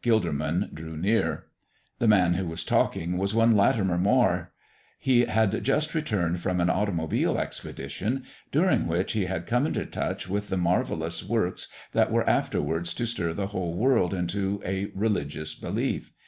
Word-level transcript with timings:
Gilderman 0.00 0.72
drew 0.72 0.96
near. 0.96 1.46
The 1.98 2.06
man 2.06 2.34
who 2.34 2.46
was 2.46 2.62
talking 2.64 3.18
was 3.18 3.34
one 3.34 3.56
Latimer 3.56 3.98
Moire. 3.98 4.52
He 4.96 5.22
had 5.24 5.64
just 5.64 5.92
returned 5.92 6.38
from 6.38 6.60
an 6.60 6.70
automobile 6.70 7.36
expedition, 7.36 8.22
during 8.52 8.86
which 8.86 9.14
he 9.14 9.24
had 9.24 9.44
come 9.44 9.66
into 9.66 9.84
touch 9.84 10.28
with 10.28 10.50
the 10.50 10.56
marvellous 10.56 11.24
works 11.24 11.66
that 11.94 12.12
were 12.12 12.30
afterwards 12.30 12.94
to 12.94 13.08
stir 13.08 13.32
the 13.32 13.48
whole 13.48 13.74
world 13.74 14.14
into 14.14 14.62
a 14.64 14.84
religious 14.94 15.52
belief. 15.56 16.12